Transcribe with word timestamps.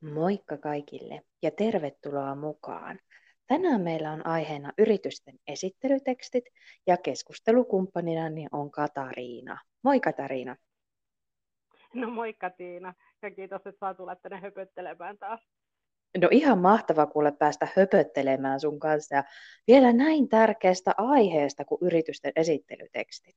Moikka 0.00 0.56
kaikille 0.56 1.22
ja 1.42 1.50
tervetuloa 1.50 2.34
mukaan. 2.34 2.98
Tänään 3.46 3.80
meillä 3.80 4.12
on 4.12 4.26
aiheena 4.26 4.72
yritysten 4.78 5.34
esittelytekstit 5.46 6.44
ja 6.86 6.96
keskustelukumppanina 6.96 8.22
on 8.52 8.70
Katariina. 8.70 9.58
Moi 9.82 10.00
Katariina. 10.00 10.56
No 11.94 12.10
moikka 12.10 12.50
Tiina 12.50 12.94
ja 13.22 13.30
kiitos, 13.30 13.66
että 13.66 13.78
saa 13.78 13.94
tulla 13.94 14.16
tänne 14.16 14.40
höpöttelemään 14.40 15.18
taas. 15.18 15.48
No 16.20 16.28
ihan 16.30 16.58
mahtava 16.58 17.06
kuule 17.06 17.32
päästä 17.32 17.68
höpöttelemään 17.76 18.60
sun 18.60 18.78
kanssa 18.78 19.14
ja 19.14 19.24
vielä 19.66 19.92
näin 19.92 20.28
tärkeästä 20.28 20.94
aiheesta 20.96 21.64
kuin 21.64 21.78
yritysten 21.82 22.32
esittelytekstit. 22.36 23.36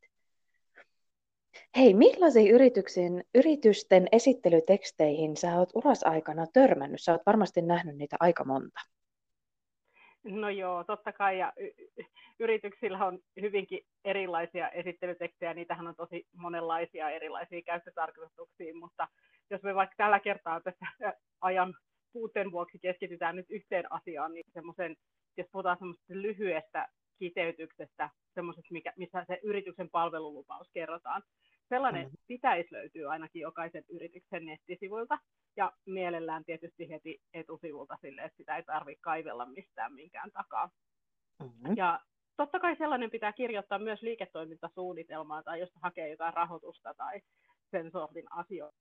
Hei, 1.77 1.93
millaisiin 1.93 2.51
yrityksiin, 2.51 3.23
yritysten 3.35 4.07
esittelyteksteihin 4.11 5.37
sä 5.37 5.55
oot 5.55 5.69
urasaikana 5.75 6.45
törmännyt? 6.53 7.01
Sä 7.01 7.11
oot 7.11 7.25
varmasti 7.25 7.61
nähnyt 7.61 7.95
niitä 7.97 8.15
aika 8.19 8.43
monta. 8.43 8.79
No 10.23 10.49
joo, 10.49 10.83
totta 10.83 11.11
kai. 11.11 11.39
Ja 11.39 11.53
y- 11.57 12.03
yrityksillä 12.39 13.05
on 13.05 13.19
hyvinkin 13.41 13.79
erilaisia 14.05 14.69
esittelytekstejä. 14.69 15.53
Niitähän 15.53 15.87
on 15.87 15.95
tosi 15.95 16.27
monenlaisia 16.35 17.09
erilaisia 17.09 17.61
käyttötarkoituksia, 17.61 18.75
mutta 18.75 19.07
jos 19.49 19.63
me 19.63 19.75
vaikka 19.75 19.95
tällä 19.97 20.19
kertaa 20.19 20.61
tässä 20.61 20.85
ajan 21.41 21.73
puutteen 22.13 22.51
vuoksi 22.51 22.79
keskitytään 22.79 23.35
nyt 23.35 23.49
yhteen 23.49 23.91
asiaan, 23.91 24.33
niin 24.33 24.45
semmoisen, 24.53 24.95
jos 25.37 25.47
puhutaan 25.51 25.77
semmoisesta 25.77 26.13
lyhyestä 26.13 26.87
kiteytyksestä, 27.19 28.09
mikä, 28.71 28.93
missä 28.97 29.25
se 29.27 29.39
yrityksen 29.43 29.89
palvelulupaus 29.89 30.69
kerrotaan, 30.73 31.23
Sellainen 31.71 32.07
mm. 32.07 32.17
pitäisi 32.27 32.73
löytyä 32.73 33.09
ainakin 33.09 33.41
jokaisen 33.41 33.83
yrityksen 33.89 34.45
nettisivuilta 34.45 35.17
ja 35.57 35.71
mielellään 35.85 36.45
tietysti 36.45 36.89
heti 36.89 37.21
etusivulta 37.33 37.97
sille, 38.01 38.21
että 38.21 38.37
sitä 38.37 38.57
ei 38.57 38.63
tarvitse 38.63 39.01
kaivella 39.01 39.45
mistään 39.45 39.93
minkään 39.93 40.31
takaa. 40.31 40.69
Mm-hmm. 41.39 41.77
Ja 41.77 41.99
totta 42.37 42.59
kai 42.59 42.75
sellainen 42.75 43.11
pitää 43.11 43.33
kirjoittaa 43.33 43.79
myös 43.79 44.01
liiketoimintasuunnitelmaa 44.01 45.43
tai 45.43 45.59
jos 45.59 45.69
hakee 45.81 46.09
jotain 46.09 46.33
rahoitusta 46.33 46.93
tai 46.93 47.21
sen 47.71 47.91
sortin 47.91 48.25
asioita. 48.31 48.77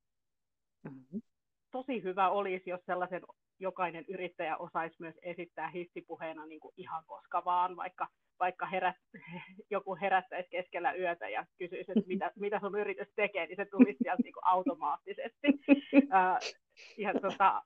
Mm-hmm. 0.84 1.22
Tosi 1.70 2.02
hyvä 2.02 2.30
olisi, 2.30 2.70
jos 2.70 2.80
sellaisen 2.86 3.22
jokainen 3.58 4.04
yrittäjä 4.08 4.56
osaisi 4.56 4.97
myös 4.98 5.14
esittää 5.22 5.70
hissipuheena 5.70 6.47
niin 6.47 6.60
kuin 6.60 6.75
ihan 6.77 7.04
koska 7.06 7.44
vaan, 7.44 7.77
vaikka 7.77 8.08
vaikka 8.41 8.66
herät, 8.66 8.96
joku 9.70 9.96
herättäisi 10.00 10.48
keskellä 10.50 10.92
yötä 10.92 11.28
ja 11.28 11.46
kysyisi, 11.58 11.92
että 11.92 12.08
mitä, 12.08 12.33
mitä 12.36 12.60
sun 12.60 12.80
yritys 12.80 13.08
tekee, 13.16 13.47
niin 13.47 13.56
se 13.56 13.64
tulisi 13.64 13.98
sieltä 14.02 14.22
niin 14.22 14.32
kuin 14.32 14.47
automaattisesti. 14.47 15.48
ja, 17.05 17.12
tota, 17.20 17.62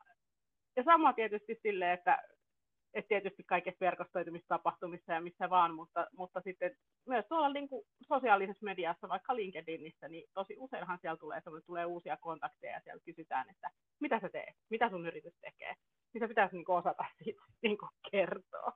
ja 0.77 0.83
sama 0.85 1.13
tietysti 1.13 1.59
sille, 1.63 1.93
että, 1.93 2.23
että 2.95 3.09
tietysti 3.09 3.45
kaikessa 3.45 3.85
verkostoitumistapahtumissa 3.85 5.13
ja 5.13 5.21
missä 5.21 5.51
vaan, 5.51 5.75
mutta, 5.75 6.07
mutta 6.17 6.41
sitten 6.41 6.77
myös 7.07 7.25
tuolla 7.29 7.53
niin 7.53 7.69
kuin 7.69 7.87
sosiaalisessa 8.03 8.65
mediassa, 8.65 9.09
vaikka 9.09 9.37
LinkedInissä, 9.37 10.09
niin 10.09 10.25
tosi 10.35 10.57
useinhan 10.59 10.99
siellä 11.01 11.17
tulee, 11.17 11.41
tulee 11.67 11.85
uusia 11.85 12.17
kontakteja 12.17 12.73
ja 12.73 12.81
siellä 12.81 13.03
kysytään, 13.05 13.51
että 13.51 13.71
mitä 14.01 14.21
sä 14.21 14.29
teet, 14.29 14.57
mitä 14.71 14.91
sun 14.91 15.07
yritys 15.07 15.35
tekee. 15.41 15.75
Niin 16.15 16.23
se 16.23 16.29
pitäisi 16.29 16.57
niin 16.57 16.65
kuin 16.65 16.77
osata 16.77 17.05
siitä 17.25 17.43
niin 17.63 17.79
kuin 17.79 17.91
kertoa. 18.11 18.73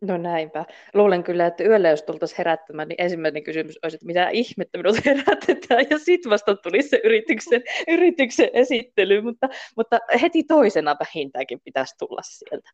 No 0.00 0.16
näinpä. 0.16 0.64
Luulen 0.94 1.24
kyllä, 1.24 1.46
että 1.46 1.64
yöllä 1.64 1.88
jos 1.88 2.02
tultaisiin 2.02 2.38
herättämään, 2.38 2.88
niin 2.88 3.00
ensimmäinen 3.00 3.42
kysymys 3.44 3.78
olisi, 3.82 3.96
että 3.96 4.06
mitä 4.06 4.28
ihmettä 4.28 4.78
minut 4.78 4.96
herätetään, 5.04 5.86
ja 5.90 5.98
sitten 5.98 6.30
vasta 6.30 6.56
tulisi 6.56 6.88
se 6.88 7.00
yrityksen, 7.04 7.62
yrityksen 7.88 8.50
esittely, 8.52 9.20
mutta, 9.20 9.48
mutta 9.76 9.98
heti 10.22 10.44
toisena 10.44 10.96
vähintäänkin 11.00 11.60
pitäisi 11.64 11.94
tulla 11.98 12.20
sieltä. 12.22 12.70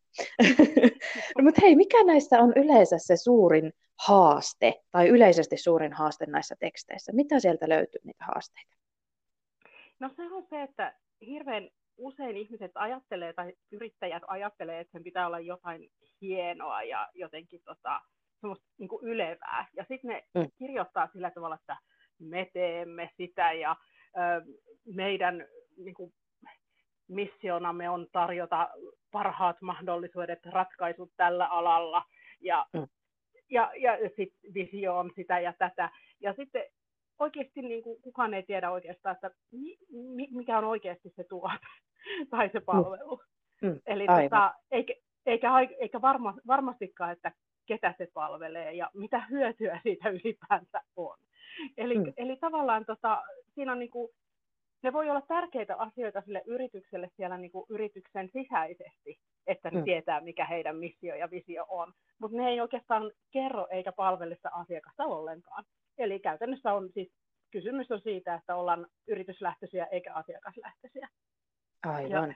no, 1.37 1.43
mutta 1.43 1.61
hei, 1.63 1.75
mikä 1.75 2.03
näistä 2.03 2.39
on 2.39 2.53
yleensä 2.55 2.95
se 2.99 3.17
suurin 3.17 3.73
haaste, 4.07 4.73
tai 4.91 5.07
yleisesti 5.07 5.57
suurin 5.57 5.93
haaste 5.93 6.25
näissä 6.25 6.55
teksteissä? 6.59 7.11
Mitä 7.15 7.39
sieltä 7.39 7.69
löytyy 7.69 8.01
niitä 8.03 8.25
haasteita? 8.25 8.75
No 9.99 10.09
se 10.15 10.21
on 10.21 10.43
se, 10.49 10.61
että 10.61 10.93
hirveän 11.21 11.69
usein 11.97 12.37
ihmiset 12.37 12.71
ajattelee 12.75 13.33
tai 13.33 13.53
yrittäjät 13.71 14.23
ajattelee, 14.27 14.79
että 14.79 14.91
sen 14.91 15.03
pitää 15.03 15.27
olla 15.27 15.39
jotain 15.39 15.89
hienoa 16.21 16.83
ja 16.83 17.09
jotenkin 17.13 17.61
tota, 17.65 18.01
semmoista 18.41 18.65
niin 18.77 18.89
kuin 18.89 19.05
ylevää. 19.05 19.67
Ja 19.73 19.85
sitten 19.87 20.09
ne 20.09 20.23
mm. 20.35 20.51
kirjoittaa 20.57 21.09
sillä 21.13 21.31
tavalla, 21.31 21.55
että 21.55 21.77
me 22.19 22.49
teemme 22.53 23.09
sitä 23.17 23.51
ja 23.51 23.75
ö, 24.17 24.45
meidän 24.93 25.45
niin 25.77 25.93
kuin, 25.93 26.13
missionamme 27.07 27.89
on 27.89 28.07
tarjota 28.11 28.69
parhaat 29.11 29.61
mahdollisuudet, 29.61 30.45
ratkaisut 30.45 31.11
tällä 31.17 31.47
alalla. 31.47 32.03
Ja, 32.41 32.65
mm. 32.73 32.87
ja, 33.49 33.71
ja 33.75 33.97
sitten 34.15 34.53
visio 34.53 34.97
on 34.97 35.11
sitä 35.15 35.39
ja 35.39 35.53
tätä. 35.59 35.89
Ja 36.19 36.33
sitten 36.33 36.63
oikeasti 37.19 37.61
niin 37.61 37.83
kuin, 37.83 38.01
kukaan 38.01 38.33
ei 38.33 38.43
tiedä 38.43 38.71
oikeastaan, 38.71 39.15
että 39.15 39.31
mi, 39.91 40.27
mikä 40.31 40.57
on 40.57 40.63
oikeasti 40.63 41.13
se 41.15 41.23
tuote 41.23 41.67
tai 42.31 42.49
se 42.49 42.59
mm. 42.59 42.65
palvelu. 42.65 43.21
Mm. 43.61 43.79
Eli 43.85 44.07
tota, 44.07 44.53
eikä, 44.71 44.93
eikä, 45.25 45.49
eikä 45.79 46.01
varma, 46.01 46.33
varmastikaan, 46.47 47.11
että 47.11 47.31
ketä 47.65 47.93
se 47.97 48.07
palvelee 48.13 48.73
ja 48.73 48.89
mitä 48.93 49.25
hyötyä 49.29 49.79
siitä 49.83 50.09
ylipäänsä 50.09 50.81
on. 50.95 51.17
Eli, 51.77 51.97
mm. 51.97 52.13
eli 52.17 52.37
tavallaan 52.37 52.85
tota, 52.85 53.23
siinä 53.53 53.71
on 53.71 53.79
niin 53.79 53.91
kuin, 53.91 54.11
ne 54.83 54.93
voi 54.93 55.09
olla 55.09 55.21
tärkeitä 55.21 55.75
asioita 55.75 56.21
sille 56.21 56.41
yritykselle 56.45 57.09
siellä 57.15 57.37
niin 57.37 57.51
kuin 57.51 57.65
yrityksen 57.69 58.29
sisäisesti, 58.33 59.19
että 59.47 59.71
ne 59.71 59.79
mm. 59.79 59.83
tietää, 59.83 60.21
mikä 60.21 60.45
heidän 60.45 60.77
missio 60.77 61.15
ja 61.15 61.31
visio 61.31 61.65
on. 61.69 61.93
Mutta 62.19 62.37
ne 62.37 62.49
ei 62.49 62.61
oikeastaan 62.61 63.11
kerro 63.31 63.67
eikä 63.69 63.91
palvele 63.91 64.35
sitä 64.35 64.49
asiakasta 64.53 65.05
ollenkaan. 65.05 65.63
Eli 65.97 66.19
käytännössä 66.19 66.73
on 66.73 66.89
siis 66.93 67.11
kysymys 67.51 67.91
on 67.91 68.01
siitä, 68.01 68.35
että 68.35 68.55
ollaan 68.55 68.87
yrityslähtöisiä 69.07 69.85
eikä 69.85 70.13
asiakaslähtöisiä. 70.13 71.09
Aivan. 71.85 72.29
Ja, 72.29 72.35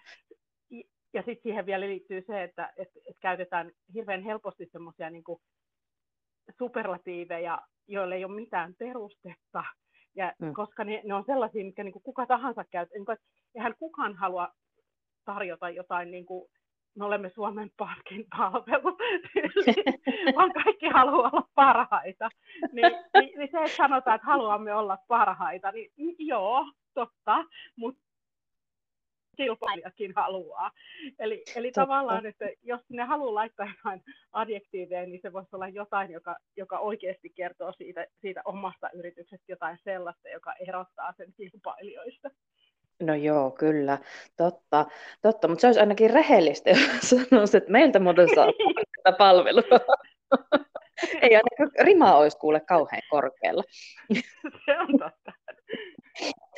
ja 1.14 1.22
sitten 1.22 1.44
siihen 1.44 1.66
vielä 1.66 1.86
liittyy 1.86 2.24
se, 2.28 2.44
että 2.44 2.74
et, 2.78 2.90
et 3.10 3.18
käytetään 3.22 3.72
hirveän 3.94 4.24
helposti 4.24 4.70
semmoisia 4.72 5.10
niin 5.10 5.24
superlatiiveja, 6.58 7.62
joille 7.88 8.16
ei 8.16 8.26
ole 8.26 8.36
mitään 8.36 8.76
perustetta. 8.76 9.64
Ja 10.16 10.34
mm. 10.40 10.54
koska 10.54 10.84
ne, 10.84 11.02
ne 11.06 11.14
on 11.14 11.24
sellaisia, 11.26 11.66
mitkä 11.66 11.84
niin 11.84 11.94
kuin 11.94 12.04
kuka 12.04 12.26
tahansa 12.26 12.64
käyttää. 12.64 12.98
Niin 12.98 13.18
eihän 13.56 13.76
kukaan 13.80 14.16
halua 14.16 14.50
tarjota 15.26 15.70
jotain 15.70 16.12
niin 16.12 16.26
kuin, 16.26 16.50
me 16.96 17.06
olemme 17.06 17.30
Suomen 17.30 17.72
parkin 17.78 18.26
palvelu, 18.38 18.98
vaan 20.36 20.54
kaikki 20.64 20.88
haluaa 20.88 21.30
olla 21.34 21.48
parhaita. 21.56 22.30
Niin, 22.72 22.92
niin, 23.14 23.40
niin 23.40 23.50
se, 23.52 23.58
että 23.58 23.78
sanotaan, 23.78 24.16
että 24.16 24.28
haluamme 24.28 24.74
olla 24.74 24.98
parhaita, 25.08 25.72
niin 25.72 26.16
joo, 26.20 26.66
totta, 26.94 27.46
mutta 27.76 28.09
kilpailijakin 29.38 30.14
haluaa. 30.16 30.72
Eli, 31.20 31.44
eli 31.56 31.72
tavallaan, 31.72 32.26
että 32.26 32.46
jos 32.64 32.82
ne 32.90 33.04
haluaa 33.04 33.36
laittaa 33.36 33.68
jotain 33.78 34.04
adjektiiveja, 34.32 35.06
niin 35.06 35.20
se 35.22 35.34
voisi 35.34 35.50
olla 35.56 35.68
jotain, 35.68 36.12
joka, 36.12 36.36
joka 36.58 36.80
oikeasti 36.80 37.30
kertoo 37.30 37.74
siitä, 37.74 38.08
siitä 38.22 38.42
omasta 38.46 38.90
yrityksestä 38.94 39.46
jotain 39.52 39.78
sellaista, 39.84 40.30
joka 40.30 40.54
erottaa 40.68 41.14
sen 41.18 41.34
kilpailijoista. 41.34 42.30
No 43.04 43.16
joo, 43.16 43.52
kyllä, 43.52 43.98
totta, 44.38 44.86
totta. 45.22 45.48
mutta 45.48 45.62
se 45.62 45.68
olisi 45.68 45.80
ainakin 45.80 46.10
rehellistä, 46.10 46.70
jos 46.70 47.10
sanoisi, 47.30 47.58
että 47.58 47.72
meiltä 47.72 48.00
muuten 48.00 48.28
saa 48.36 48.48
tätä 49.04 49.18
palvelua. 49.18 49.80
Ei 51.22 51.36
ainakaan 51.36 51.86
rima 51.86 52.16
olisi 52.16 52.38
kuule 52.38 52.60
kauhean 52.60 53.02
korkealla. 53.10 53.64
Se 54.66 54.80
on. 54.80 54.99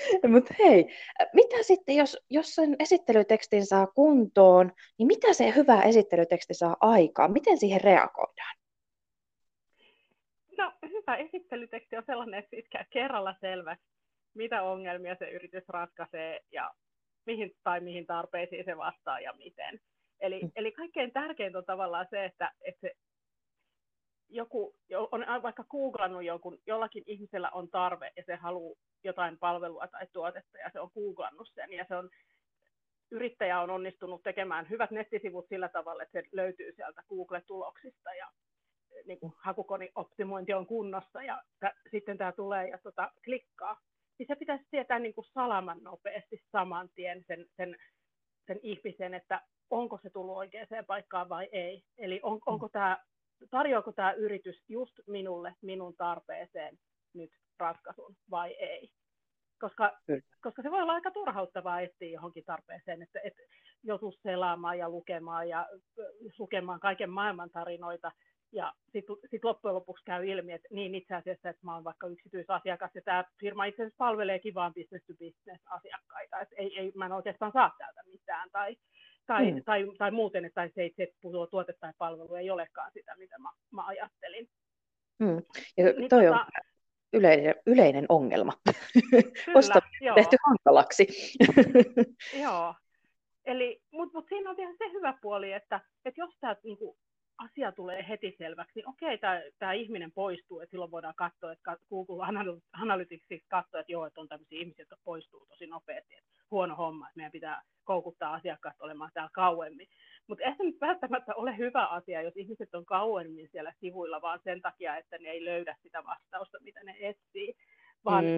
Mutta 0.34 0.54
hei, 0.60 0.86
mitä 1.34 1.64
sitten, 1.64 1.96
jos, 1.96 2.18
jos 2.30 2.56
sen 2.56 2.76
esittelytekstin 2.80 3.66
saa 3.66 3.88
kuntoon, 3.88 4.72
niin 4.98 5.08
mitä 5.08 5.34
se 5.34 5.54
hyvä 5.56 5.82
esittelyteksti 5.82 6.54
saa 6.54 6.78
aikaan? 6.80 7.32
Miten 7.32 7.58
siihen 7.58 7.82
reagoidaan? 7.82 8.56
No, 10.58 10.74
hyvä 10.84 11.16
esittelyteksti 11.16 11.98
on 11.98 12.04
sellainen, 12.06 12.40
että 12.40 12.50
siitä 12.50 12.70
käy 12.72 12.86
kerralla 12.90 13.36
selväksi, 13.42 13.86
mitä 14.34 14.64
ongelmia 14.64 15.16
se 15.20 15.30
yritys 15.30 15.64
ratkaisee 15.68 16.40
ja 16.52 16.72
mihin 17.26 17.52
tai 17.64 17.80
mihin 17.80 18.06
tarpeisiin 18.06 18.66
se 18.66 18.78
vastaa 18.78 19.20
ja 19.20 19.34
miten. 19.34 19.80
Eli, 20.20 20.42
mm. 20.42 20.52
eli 20.56 20.72
kaikkein 20.72 21.12
tärkeintä 21.12 21.58
on 21.58 21.66
tavallaan 21.66 22.08
se, 22.10 22.26
että, 22.26 22.52
että 22.62 22.82
se 22.82 22.94
joku 24.30 24.76
on 25.12 25.44
vaikka 25.44 25.64
googlannut 25.64 26.24
jonkun, 26.24 26.58
jollakin 26.68 27.04
ihmisellä 27.08 27.50
on 27.50 27.70
tarve 27.70 28.12
ja 28.18 28.24
se 28.26 28.36
haluaa 28.36 28.76
jotain 29.04 29.38
palvelua 29.38 29.88
tai 29.88 30.08
tuotetta 30.14 30.58
ja 30.58 30.70
se 30.74 30.80
on 30.80 30.92
googlannut 30.94 31.50
sen 31.54 31.74
ja 31.74 31.86
se 31.88 31.96
on 31.96 32.10
yrittäjä 33.12 33.62
on 33.62 33.70
onnistunut 33.70 34.24
tekemään 34.24 34.70
hyvät 34.70 34.92
nettisivut 34.92 35.48
sillä 35.50 35.70
tavalla, 35.70 36.04
että 36.04 36.22
se 36.22 36.28
löytyy 36.32 36.74
sieltä 36.76 37.04
Google-tuloksista 37.10 38.14
ja 38.14 38.28
niin 39.06 39.20
kuin 39.20 39.34
optimointi 39.96 40.54
on 40.54 40.68
kunnossa 40.68 41.24
ja 41.24 41.44
t- 41.60 41.92
sitten 41.92 42.18
tämä 42.18 42.32
tulee 42.32 42.70
ja 42.70 42.78
tota, 42.78 43.12
klikkaa. 43.26 43.80
Niin 44.20 44.28
se 44.28 44.36
pitäisi 44.36 44.66
tietää 44.72 45.00
niin 45.00 45.14
kuin 45.14 45.26
salaman 45.26 45.84
nopeasti 45.84 46.44
saman 46.52 46.90
tien 46.96 47.24
sen, 47.28 47.46
sen 47.58 47.78
sen 48.48 48.60
ihmisen, 48.64 49.14
että 49.14 49.42
onko 49.70 50.00
se 50.04 50.10
tullut 50.10 50.38
oikeaan 50.38 50.86
paikkaan 50.88 51.30
vai 51.30 51.50
ei. 51.52 51.84
Eli 51.98 52.20
on, 52.24 52.40
onko 52.46 52.70
tämä, 52.70 53.04
tarjoako 53.50 53.92
tämä 53.92 54.12
yritys 54.12 54.64
just 54.70 55.00
minulle, 55.08 55.56
minun 55.62 55.96
tarpeeseen 55.96 56.80
nyt 57.14 57.32
ratkaisun 57.62 58.16
vai 58.30 58.52
ei. 58.52 58.90
Koska, 59.60 59.98
koska 60.42 60.62
se 60.62 60.72
voi 60.72 60.82
olla 60.82 60.94
aika 60.94 61.12
turhauttavaa 61.12 61.82
etsiä 61.82 62.10
johonkin 62.10 62.44
tarpeeseen, 62.46 63.02
että, 63.02 63.20
että 63.24 63.42
joutuu 63.84 64.12
selaamaan 64.12 64.78
ja 64.78 64.90
lukemaan 64.90 65.50
ja 65.50 65.68
lukemaan 66.38 66.80
kaiken 66.80 67.10
maailman 67.10 67.50
tarinoita, 67.50 68.12
ja 68.52 68.74
sitten 68.92 69.16
sit 69.32 69.44
loppujen 69.44 69.76
lopuksi 69.76 70.06
käy 70.06 70.28
ilmi, 70.28 70.54
että 70.54 70.68
niin 70.72 70.96
itse 70.96 71.16
asiassa, 71.16 71.50
että 71.50 71.66
mä 71.66 71.74
oon 71.74 71.84
vaikka 71.84 72.08
yksityisasiakas 72.08 72.92
ja 72.96 73.02
tämä 73.02 73.24
firma 73.40 73.66
itse 73.66 73.84
asiassa 73.84 73.98
palveleekin 73.98 74.54
vaan 74.54 74.74
business 74.74 75.06
to 75.06 75.14
business 75.14 75.64
asiakkaita, 75.66 76.40
että 76.40 76.56
ei, 76.58 76.80
ei, 76.80 76.92
mä 76.96 77.06
en 77.06 77.12
oikeastaan 77.12 77.52
saa 77.52 77.76
täältä 77.78 78.02
mitään 78.06 78.50
tai, 78.52 78.76
tai, 79.28 79.52
mm. 79.52 79.64
tai, 79.64 79.86
tai 79.98 80.12
muuten, 80.12 80.46
että 80.46 80.70
se, 80.76 80.90
se 80.98 81.08
tuote 81.52 81.74
tai 81.80 81.94
palvelu 81.98 82.36
ei 82.36 82.50
olekaan 82.50 82.92
sitä, 82.94 83.16
mitä 83.18 83.40
mä, 83.40 83.50
mä 83.72 83.86
ajattelin. 83.86 84.50
Mm. 85.20 85.42
Ja 85.78 85.86
niin 85.86 86.10
toi 86.10 86.26
tota, 86.26 86.40
on 86.40 86.46
yleinen, 87.14 87.56
yleinen 87.66 88.06
ongelma. 88.10 88.54
Kyllä, 89.46 89.82
joo. 90.02 90.16
tehty 90.16 90.38
hankalaksi. 90.46 91.08
joo. 92.44 92.76
Eli, 93.46 93.82
mutta 93.92 94.18
mut 94.18 94.26
siinä 94.30 94.50
on 94.50 94.58
vielä 94.58 94.76
se 94.78 94.92
hyvä 94.94 95.14
puoli, 95.22 95.52
että, 95.52 95.82
että 96.06 96.22
jos 96.22 96.38
tämä 96.40 96.56
niinku, 96.64 96.98
asia 97.46 97.72
tulee 97.72 98.06
heti 98.10 98.36
selväksi, 98.38 98.72
niin 98.76 98.90
okei, 98.90 99.20
tämä 99.60 99.74
ihminen 99.74 100.12
poistuu, 100.12 100.60
että 100.60 100.72
silloin 100.72 100.92
voidaan 100.92 101.16
katsoa, 101.16 101.52
että 101.52 101.78
Google 101.90 102.26
Analytics 102.74 103.26
katsoo, 103.48 103.80
että 103.80 103.92
joo, 103.92 104.06
että 104.06 104.22
on 104.22 104.28
tämmöisiä 104.28 104.60
ihmisiä, 104.60 104.82
jotka 104.82 104.98
poistuu 105.04 105.46
tosi 105.46 105.68
nopeasti, 105.68 106.16
että 106.16 106.32
huono 106.52 106.76
homma, 106.76 107.08
että 107.08 107.18
meidän 107.18 107.32
pitää 107.32 107.62
koukuttaa 107.84 108.34
asiakkaat 108.34 108.76
olemaan 108.80 109.12
täällä 109.14 109.30
kauemmin. 109.34 109.88
Mutta 110.28 110.44
eihän 110.44 110.58
se 110.58 110.64
nyt 110.64 110.82
välttämättä 110.82 111.36
ole 111.36 111.58
hyvä 111.58 111.86
asia, 111.86 112.22
jos 112.22 112.38
ihmiset 112.38 112.76
on 112.76 112.86
kauemmin 112.86 113.50
siellä 113.52 113.74
sivuilla, 113.80 114.22
vaan 114.22 114.40
sen 114.44 114.62
takia, 114.62 114.98
että 114.98 115.18
ne 115.18 115.30
ei 115.30 115.46
löydä 115.46 115.76
sitä 115.84 116.04
vastausta, 116.04 116.58
mitä 116.62 116.84
ne 116.84 116.96
etsii, 117.00 117.54
vaan 118.06 118.26
mm. 118.26 118.38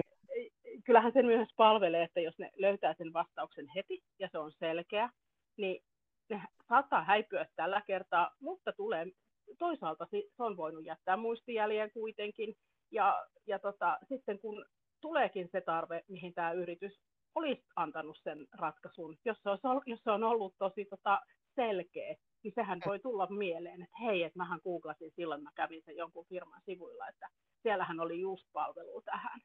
kyllähän 0.84 1.12
se 1.12 1.22
myös 1.22 1.48
palvelee, 1.56 2.02
että 2.02 2.20
jos 2.20 2.38
ne 2.38 2.50
löytää 2.56 2.94
sen 2.98 3.12
vastauksen 3.12 3.66
heti 3.74 4.02
ja 4.18 4.28
se 4.32 4.38
on 4.38 4.52
selkeä, 4.52 5.10
niin 5.56 5.82
ne 6.30 6.42
saattaa 6.68 7.04
häipyä 7.04 7.46
tällä 7.56 7.82
kertaa, 7.86 8.30
mutta 8.40 8.72
tulee, 8.72 9.06
toisaalta 9.58 10.06
se 10.10 10.42
on 10.42 10.56
voinut 10.56 10.84
jättää 10.84 11.16
muistijäljen 11.16 11.90
kuitenkin. 11.92 12.54
Ja, 12.90 13.26
ja 13.46 13.58
tota, 13.58 13.98
sitten 14.08 14.38
kun 14.38 14.64
tuleekin 15.00 15.48
se 15.52 15.60
tarve, 15.60 16.04
mihin 16.08 16.34
tämä 16.34 16.52
yritys 16.52 17.00
olisi 17.34 17.64
antanut 17.76 18.18
sen 18.24 18.46
ratkaisun, 18.52 19.16
jos 19.24 19.38
se, 19.42 19.50
olisi, 19.50 19.90
jos 19.90 20.00
se 20.04 20.10
on 20.10 20.24
ollut 20.24 20.54
tosi 20.58 20.84
tota, 20.84 21.20
selkeä, 21.54 22.16
niin 22.42 22.52
sehän 22.54 22.80
voi 22.86 22.98
tulla 22.98 23.26
mieleen, 23.26 23.82
että 23.82 23.96
hei, 24.00 24.22
että 24.22 24.38
mähän 24.38 24.60
googlasin 24.64 25.12
silloin, 25.16 25.42
mä 25.42 25.50
kävin 25.54 25.82
sen 25.84 25.96
jonkun 25.96 26.26
firman 26.28 26.60
sivuilla, 26.64 27.08
että 27.08 27.28
siellähän 27.62 28.00
oli 28.00 28.20
just 28.20 28.46
palvelu 28.52 29.02
tähän. 29.04 29.40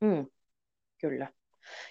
Mm, 0.00 0.26
kyllä. 1.00 1.32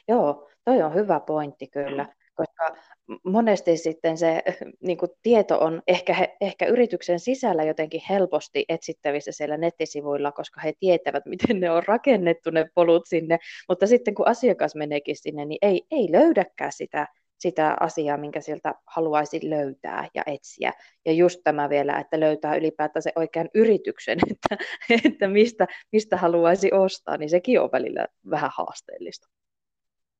Joo, 0.08 0.50
toi 0.66 0.82
on 0.82 0.94
hyvä 0.94 1.20
pointti 1.20 1.68
kyllä 1.68 2.14
koska 2.38 2.76
monesti 3.24 3.78
sitten 3.78 4.18
se 4.18 4.44
niin 4.88 4.98
kuin 4.98 5.12
tieto 5.24 5.60
on 5.60 5.82
ehkä, 5.88 6.28
ehkä 6.42 6.66
yrityksen 6.66 7.20
sisällä 7.20 7.64
jotenkin 7.64 8.02
helposti 8.10 8.66
etsittävissä 8.70 9.32
siellä 9.32 9.58
nettisivuilla, 9.58 10.32
koska 10.32 10.62
he 10.62 10.74
tietävät, 10.80 11.26
miten 11.36 11.60
ne 11.60 11.72
on 11.72 11.84
rakennettu 11.88 12.50
ne 12.50 12.70
polut 12.76 13.04
sinne, 13.08 13.38
mutta 13.70 13.88
sitten 13.88 14.16
kun 14.16 14.28
asiakas 14.28 14.76
meneekin 14.76 15.16
sinne, 15.16 15.46
niin 15.46 15.60
ei, 15.62 15.82
ei 15.92 16.12
löydäkään 16.12 16.72
sitä, 16.72 17.08
sitä 17.40 17.78
asiaa, 17.80 18.18
minkä 18.18 18.42
sieltä 18.42 18.76
haluaisi 18.86 19.50
löytää 19.50 20.08
ja 20.14 20.24
etsiä. 20.26 20.74
Ja 21.06 21.12
just 21.12 21.40
tämä 21.44 21.70
vielä, 21.70 22.00
että 22.00 22.20
löytää 22.20 22.56
ylipäätään 22.56 23.04
se 23.04 23.12
oikean 23.16 23.50
yrityksen, 23.54 24.20
että, 24.32 24.66
että 25.06 25.28
mistä, 25.28 25.68
mistä 25.92 26.18
haluaisi 26.18 26.72
ostaa, 26.74 27.18
niin 27.18 27.30
sekin 27.30 27.62
on 27.62 27.70
välillä 27.72 28.08
vähän 28.30 28.52
haasteellista. 28.54 29.28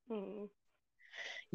Mm. 0.10 0.50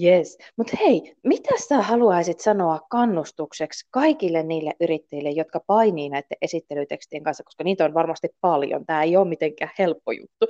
Yes. 0.03 0.39
Mutta 0.57 0.77
hei, 0.81 1.15
mitä 1.25 1.51
sä 1.69 1.83
haluaisit 1.83 2.41
sanoa 2.41 2.81
kannustukseksi 2.91 3.89
kaikille 3.91 4.43
niille 4.43 4.73
yrittäjille, 4.81 5.31
jotka 5.31 5.61
painii 5.67 6.09
näiden 6.09 6.37
esittelytekstien 6.43 7.23
kanssa, 7.23 7.45
koska 7.45 7.65
niitä 7.65 7.85
on 7.85 7.95
varmasti 7.95 8.29
paljon. 8.41 8.87
Tämä 8.87 9.03
ei 9.03 9.17
ole 9.17 9.29
mitenkään 9.29 9.71
helppo 9.79 10.13
juttu. 10.13 10.47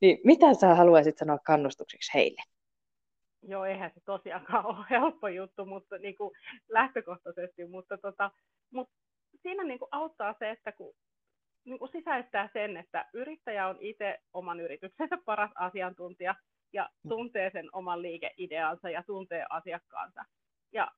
Niin 0.00 0.18
mitä 0.24 0.54
sä 0.54 0.74
haluaisit 0.74 1.18
sanoa 1.18 1.38
kannustukseksi 1.38 2.14
heille? 2.14 2.42
Joo, 3.42 3.64
eihän 3.64 3.90
se 3.94 4.00
tosiaankaan 4.04 4.66
ole 4.66 4.86
helppo 4.90 5.28
juttu, 5.28 5.64
mutta 5.64 5.98
niin 5.98 6.16
kuin 6.16 6.34
lähtökohtaisesti, 6.68 7.66
mutta, 7.66 7.98
tota, 7.98 8.30
mutta 8.70 8.94
siinä 9.42 9.64
niin 9.64 9.78
kuin 9.78 9.88
auttaa 9.92 10.34
se, 10.38 10.50
että 10.50 10.72
kun 10.72 10.94
niin 11.64 11.78
kuin 11.78 11.92
sisäistää 11.92 12.48
sen, 12.52 12.76
että 12.76 13.06
yrittäjä 13.12 13.68
on 13.68 13.76
itse 13.80 14.18
oman 14.32 14.60
yrityksensä 14.60 15.18
paras 15.24 15.50
asiantuntija, 15.54 16.34
ja 16.72 16.88
tuntee 17.08 17.50
sen 17.50 17.68
oman 17.72 18.02
liikeideansa 18.02 18.90
ja 18.90 19.02
tuntee 19.02 19.46
asiakkaansa. 19.50 20.24
Ja 20.72 20.90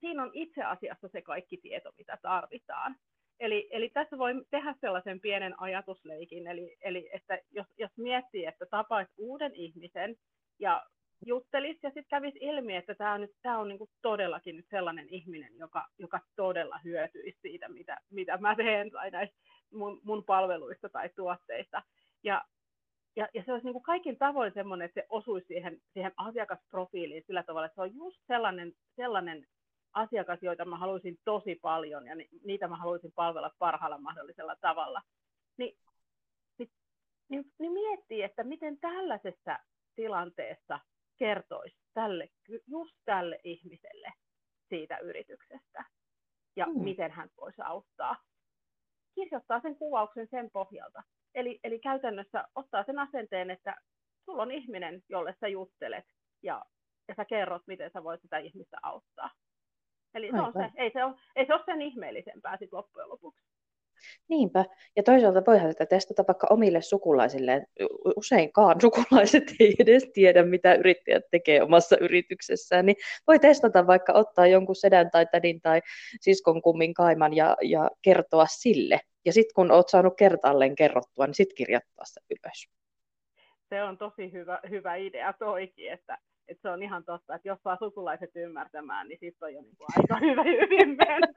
siinä 0.00 0.22
on 0.22 0.30
itse 0.32 0.62
asiassa 0.62 1.08
se 1.08 1.22
kaikki 1.22 1.56
tieto, 1.56 1.92
mitä 1.98 2.18
tarvitaan. 2.22 2.96
Eli, 3.40 3.68
eli 3.70 3.88
tässä 3.88 4.18
voi 4.18 4.32
tehdä 4.50 4.74
sellaisen 4.80 5.20
pienen 5.20 5.60
ajatusleikin, 5.60 6.46
eli, 6.46 6.76
eli 6.80 7.10
että 7.12 7.38
jos, 7.50 7.66
jos 7.78 7.90
miettii, 7.96 8.46
että 8.46 8.66
tapaisi 8.66 9.12
uuden 9.18 9.54
ihmisen 9.54 10.16
ja 10.58 10.86
juttelisi 11.26 11.78
ja 11.82 11.90
sitten 11.90 12.08
kävisi 12.08 12.38
ilmi, 12.40 12.76
että 12.76 12.94
tämä 12.94 13.12
on, 13.12 13.20
nyt, 13.20 13.30
tämä 13.42 13.58
on 13.58 13.68
niinku 13.68 13.90
todellakin 14.02 14.56
nyt 14.56 14.66
sellainen 14.70 15.08
ihminen, 15.08 15.56
joka, 15.56 15.88
joka 15.98 16.20
todella 16.36 16.80
hyötyisi 16.84 17.38
siitä, 17.42 17.68
mitä, 17.68 18.00
mitä 18.10 18.38
mä 18.38 18.54
teen 18.54 18.90
tai 18.90 19.10
näistä 19.10 19.36
mun, 19.72 20.00
mun 20.04 20.24
palveluista 20.24 20.88
tai 20.88 21.08
tuotteista. 21.08 21.82
Ja 22.22 22.44
ja, 23.16 23.28
ja 23.34 23.42
se 23.46 23.52
olisi 23.52 23.64
niin 23.66 23.72
kuin 23.72 23.82
kaikin 23.82 24.18
tavoin 24.18 24.52
semmoinen, 24.54 24.84
että 24.84 25.00
se 25.00 25.06
osuisi 25.08 25.46
siihen, 25.46 25.80
siihen 25.92 26.12
asiakasprofiiliin 26.16 27.24
sillä 27.26 27.42
tavalla, 27.42 27.66
että 27.66 27.74
se 27.74 27.82
on 27.82 27.94
just 27.94 28.20
sellainen, 28.26 28.72
sellainen 28.96 29.46
asiakas, 29.92 30.38
joita 30.42 30.64
mä 30.64 30.78
haluaisin 30.78 31.18
tosi 31.24 31.54
paljon 31.54 32.06
ja 32.06 32.14
niitä 32.44 32.68
mä 32.68 32.76
haluaisin 32.76 33.12
palvella 33.12 33.50
parhaalla 33.58 33.98
mahdollisella 33.98 34.56
tavalla. 34.60 35.02
Ni, 35.56 35.76
niin, 36.58 36.70
niin, 37.28 37.44
niin 37.58 37.72
miettii, 37.72 38.22
että 38.22 38.44
miten 38.44 38.78
tällaisessa 38.78 39.58
tilanteessa 39.94 40.80
kertoisi 41.16 41.76
tälle, 41.94 42.28
just 42.66 42.96
tälle 43.04 43.40
ihmiselle 43.44 44.12
siitä 44.68 44.98
yrityksestä 44.98 45.84
ja 46.56 46.66
mm. 46.66 46.82
miten 46.82 47.10
hän 47.10 47.28
voisi 47.40 47.62
auttaa. 47.62 48.16
Kirjoittaa 49.14 49.60
sen 49.60 49.76
kuvauksen 49.76 50.28
sen 50.30 50.50
pohjalta. 50.50 51.02
Eli, 51.34 51.60
eli 51.64 51.78
käytännössä 51.78 52.44
ottaa 52.54 52.84
sen 52.84 52.98
asenteen, 52.98 53.50
että 53.50 53.76
sulla 54.24 54.42
on 54.42 54.50
ihminen, 54.50 55.02
jolle 55.08 55.34
sä 55.40 55.48
juttelet 55.48 56.04
ja, 56.42 56.64
ja 57.08 57.14
sä 57.14 57.24
kerrot, 57.24 57.62
miten 57.66 57.90
sä 57.90 58.04
voit 58.04 58.22
sitä 58.22 58.38
ihmistä 58.38 58.76
auttaa. 58.82 59.30
Eli 60.14 60.30
se 60.30 60.40
on 60.40 60.52
se, 60.52 60.70
ei, 60.76 60.90
se 60.92 61.04
ole, 61.04 61.14
ei 61.36 61.46
se 61.46 61.54
ole 61.54 61.62
sen 61.64 61.82
ihmeellisempää 61.82 62.56
sit 62.56 62.72
loppujen 62.72 63.08
lopuksi. 63.08 63.46
Niinpä. 64.28 64.64
Ja 64.96 65.02
toisaalta 65.02 65.42
voihan 65.46 65.72
sitä 65.72 65.86
testata 65.86 66.24
vaikka 66.28 66.46
omille 66.50 66.82
sukulaisille. 66.82 67.66
Useinkaan 68.16 68.80
sukulaiset 68.80 69.44
ei 69.60 69.74
edes 69.78 70.10
tiedä, 70.12 70.42
mitä 70.42 70.74
yrittäjät 70.74 71.24
tekee 71.30 71.62
omassa 71.62 71.96
yrityksessään. 72.00 72.86
Niin 72.86 72.96
voi 73.26 73.38
testata 73.38 73.86
vaikka 73.86 74.12
ottaa 74.12 74.46
jonkun 74.46 74.76
sedän 74.76 75.10
tai 75.10 75.26
tädin 75.26 75.60
tai 75.60 75.80
siskon 76.20 76.62
kummin 76.62 76.94
kaiman 76.94 77.36
ja, 77.36 77.56
ja 77.62 77.90
kertoa 78.02 78.46
sille. 78.46 79.00
Ja 79.24 79.32
sitten 79.32 79.54
kun 79.54 79.70
olet 79.70 79.88
saanut 79.88 80.16
kertaalleen 80.16 80.74
kerrottua, 80.74 81.26
niin 81.26 81.34
sitten 81.34 81.56
kirjoittaa 81.56 82.04
se 82.04 82.20
ylös. 82.30 82.68
Se 83.68 83.82
on 83.82 83.98
tosi 83.98 84.32
hyvä, 84.32 84.60
hyvä 84.70 84.94
idea 84.94 85.32
toikin, 85.32 85.92
että, 85.92 86.18
että 86.48 86.62
se 86.62 86.68
on 86.68 86.82
ihan 86.82 87.04
totta, 87.04 87.34
että 87.34 87.48
jos 87.48 87.58
saa 87.62 87.76
sukulaiset 87.76 88.30
ymmärtämään, 88.34 89.08
niin 89.08 89.18
sitten 89.20 89.46
on 89.46 89.54
jo 89.54 89.62
niin 89.62 89.76
kuin 89.76 89.88
aika 89.96 90.16
hyvä 90.26 90.42
hyvin 90.42 90.88
mennyt. 90.88 91.30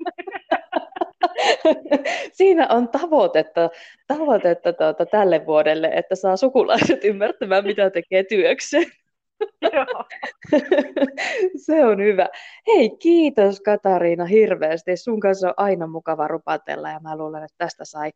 Siinä 2.38 2.68
on 2.70 2.90
tavoitetta, 2.90 3.70
tavoitetta 4.08 4.74
tuota, 4.74 5.06
tälle 5.06 5.46
vuodelle, 5.46 5.88
että 5.88 6.16
saa 6.16 6.38
sukulaiset 6.38 7.04
ymmärtämään, 7.04 7.66
mitä 7.66 7.90
tekee 7.90 8.24
työkseen. 8.24 8.92
Se 11.66 11.86
on 11.86 12.02
hyvä. 12.02 12.30
Hei, 12.68 12.90
kiitos 12.98 13.62
Katariina 13.62 14.26
hirveästi. 14.26 14.98
Sun 14.98 15.20
kanssa 15.20 15.48
on 15.48 15.54
aina 15.58 15.88
mukava 15.88 16.28
rupatella 16.28 16.90
ja 16.90 17.00
mä 17.00 17.18
luulen, 17.18 17.44
että 17.44 17.56
tästä 17.58 17.86
sai 17.86 18.12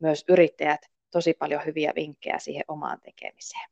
myös 0.00 0.24
yrittäjät 0.28 0.80
tosi 1.10 1.34
paljon 1.34 1.64
hyviä 1.66 1.92
vinkkejä 1.96 2.38
siihen 2.38 2.64
omaan 2.68 2.98
tekemiseen. 3.00 3.68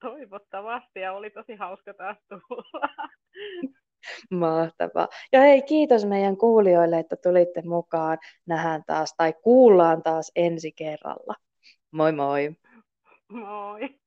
Toivottavasti 0.00 1.00
ja 1.00 1.12
oli 1.12 1.30
tosi 1.30 1.54
hauska 1.54 1.94
taas 1.94 2.16
tulla. 2.28 2.88
Mahtavaa. 4.30 5.08
Ja 5.32 5.40
hei, 5.40 5.62
kiitos 5.62 6.06
meidän 6.06 6.36
kuulijoille, 6.36 6.98
että 6.98 7.16
tulitte 7.16 7.62
mukaan. 7.62 8.18
Nähdään 8.46 8.82
taas 8.86 9.14
tai 9.16 9.32
kuullaan 9.32 10.02
taas 10.02 10.32
ensi 10.36 10.72
kerralla. 10.72 11.34
Moi 11.90 12.12
moi. 12.12 12.56
Moi. 13.28 13.98